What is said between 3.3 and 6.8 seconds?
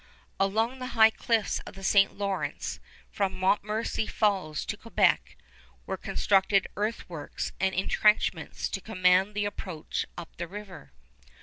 Montmorency Falls to Quebec were constructed